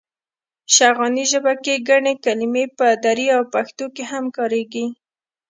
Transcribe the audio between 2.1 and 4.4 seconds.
کلمې په دري او پښتو کې هم